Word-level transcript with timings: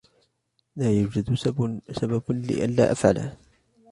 لا 0.75 0.91
يوجد 0.91 1.33
سبب 1.91 2.23
لئلا 2.29 2.91
أفعله. 2.91 3.37